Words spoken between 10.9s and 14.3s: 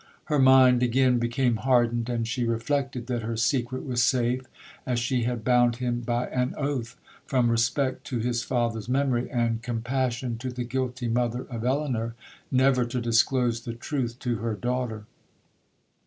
mother of Elinor, never to disclose the truth